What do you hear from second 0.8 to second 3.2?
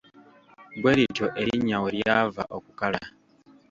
lityo erinnya we lyava okukala.